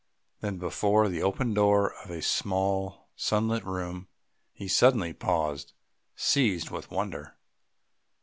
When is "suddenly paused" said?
4.67-5.73